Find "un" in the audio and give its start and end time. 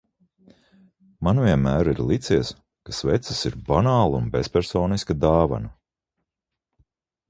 4.25-4.35